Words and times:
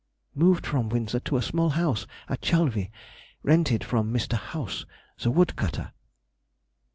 _—Moved 0.35 0.65
from 0.65 0.89
Windsor 0.89 1.19
to 1.19 1.37
a 1.37 1.43
small 1.43 1.69
house 1.77 2.07
at 2.27 2.41
Chalvy, 2.41 2.89
rented 3.43 3.83
from 3.83 4.11
Mr. 4.11 4.33
House, 4.33 4.83
the 5.19 5.29
wood 5.29 5.55
cutter. 5.55 5.91